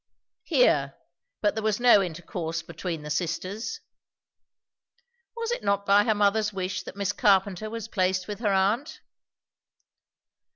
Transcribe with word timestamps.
"Here; 0.45 0.95
but 1.41 1.53
there 1.53 1.61
was 1.63 1.79
no 1.79 2.01
intercourse 2.01 2.63
between 2.63 3.03
the 3.03 3.11
sisters." 3.11 3.81
"Was 5.35 5.51
it 5.51 5.63
not 5.63 5.85
by 5.85 6.05
her 6.05 6.15
mother's 6.15 6.51
wish 6.51 6.81
that 6.85 6.95
Miss 6.95 7.13
Carpenter 7.13 7.69
was 7.69 7.87
placed 7.87 8.27
with 8.27 8.39
her 8.39 8.51
aunt?" 8.51 9.01